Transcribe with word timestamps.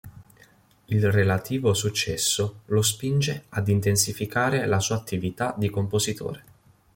Il 0.87 1.11
relativo 1.11 1.75
successo 1.75 2.61
lo 2.65 2.81
spinge 2.81 3.43
ad 3.49 3.67
intensificare 3.67 4.65
la 4.65 4.79
sua 4.79 4.95
attività 4.95 5.53
di 5.55 5.69
compositore. 5.69 6.43